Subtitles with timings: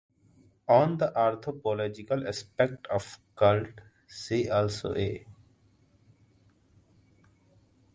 [0.67, 3.03] On the anthropological aspect of
[3.35, 3.67] the cult,
[4.07, 5.27] see also A.